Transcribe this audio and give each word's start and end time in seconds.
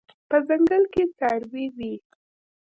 په 0.29 0.37
ځنګل 0.47 0.83
کې 0.93 1.03
څاروي 1.17 1.65
وي 1.77 1.93